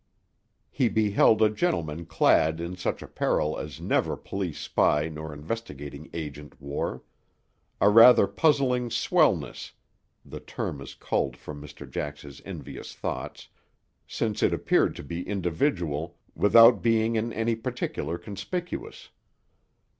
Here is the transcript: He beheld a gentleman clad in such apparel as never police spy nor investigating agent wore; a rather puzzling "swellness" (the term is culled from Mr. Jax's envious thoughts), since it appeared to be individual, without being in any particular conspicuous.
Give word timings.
He 0.71 0.89
beheld 0.89 1.43
a 1.43 1.49
gentleman 1.51 2.07
clad 2.07 2.59
in 2.59 2.75
such 2.75 3.03
apparel 3.03 3.55
as 3.59 3.79
never 3.79 4.17
police 4.17 4.57
spy 4.57 5.07
nor 5.09 5.31
investigating 5.31 6.09
agent 6.11 6.59
wore; 6.59 7.03
a 7.79 7.87
rather 7.87 8.25
puzzling 8.25 8.89
"swellness" 8.89 9.73
(the 10.25 10.39
term 10.39 10.81
is 10.81 10.95
culled 10.95 11.37
from 11.37 11.61
Mr. 11.61 11.87
Jax's 11.87 12.41
envious 12.45 12.95
thoughts), 12.95 13.49
since 14.07 14.41
it 14.41 14.55
appeared 14.55 14.95
to 14.95 15.03
be 15.03 15.21
individual, 15.21 16.17
without 16.33 16.81
being 16.81 17.15
in 17.15 17.31
any 17.31 17.55
particular 17.55 18.17
conspicuous. 18.17 19.09